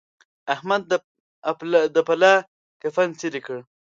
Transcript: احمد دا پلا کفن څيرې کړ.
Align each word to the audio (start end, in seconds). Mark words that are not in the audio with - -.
احمد 0.53 0.81
دا 1.95 2.01
پلا 2.09 2.33
کفن 2.81 3.07
څيرې 3.19 3.41
کړ. 3.45 3.57